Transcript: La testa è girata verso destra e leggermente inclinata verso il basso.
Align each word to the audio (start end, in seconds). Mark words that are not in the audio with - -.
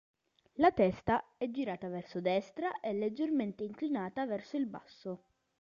La 0.53 0.71
testa 0.71 1.23
è 1.37 1.51
girata 1.51 1.87
verso 1.87 2.21
destra 2.21 2.79
e 2.79 2.91
leggermente 2.91 3.63
inclinata 3.63 4.25
verso 4.25 4.57
il 4.57 4.65
basso. 4.65 5.23